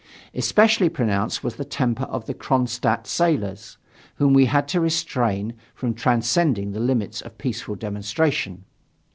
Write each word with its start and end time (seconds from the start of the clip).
Especially 0.33 0.89
pronounced 0.89 1.43
was 1.43 1.57
the 1.57 1.63
temper 1.63 2.05
of 2.05 2.25
the 2.25 2.33
Kronstadt 2.33 3.05
sailors, 3.05 3.77
whom 4.15 4.33
we 4.33 4.45
had 4.47 4.67
to 4.69 4.81
restrain 4.81 5.53
from 5.75 5.93
transcending 5.93 6.71
the 6.71 6.79
limits 6.79 7.21
of 7.21 7.33
a 7.33 7.35
peaceful 7.35 7.75
demonstration. 7.75 8.65